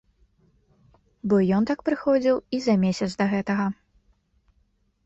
Бо 1.33 1.39
ён 1.57 1.63
так 1.73 1.79
прыходзіў 1.91 2.35
і 2.59 2.63
за 2.69 2.75
месяц 2.87 3.09
да 3.21 3.25
гэтага. 3.37 3.65